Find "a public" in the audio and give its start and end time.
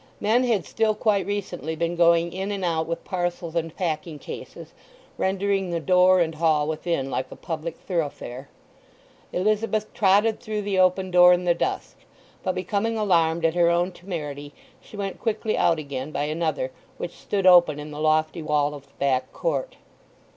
7.29-7.77